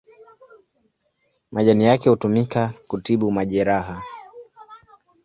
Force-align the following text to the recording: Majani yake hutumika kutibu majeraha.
Majani 1.51 1.85
yake 1.85 2.09
hutumika 2.09 2.73
kutibu 2.87 3.31
majeraha. 3.31 4.03